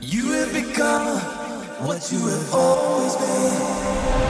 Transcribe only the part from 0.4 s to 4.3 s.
become what you have always been.